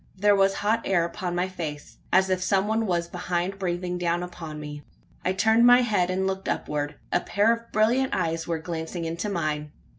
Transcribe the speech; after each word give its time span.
There 0.15 0.35
was 0.35 0.55
hot 0.55 0.81
air 0.83 1.05
upon 1.05 1.35
my 1.35 1.47
face 1.47 1.99
as 2.11 2.31
if 2.31 2.41
some 2.41 2.67
one 2.67 2.87
was 2.87 3.07
behind 3.07 3.59
breathing 3.59 3.99
down 3.99 4.23
upon 4.23 4.59
me. 4.59 4.81
I 5.23 5.31
turned 5.31 5.67
my 5.67 5.81
head, 5.83 6.09
and 6.09 6.25
looked 6.25 6.49
upward. 6.49 6.95
A 7.13 7.19
pair 7.19 7.53
of 7.53 7.71
brilliant 7.71 8.11
eyes 8.11 8.47
were 8.47 8.57
glancing 8.57 9.05
into 9.05 9.29
mine. 9.29 9.71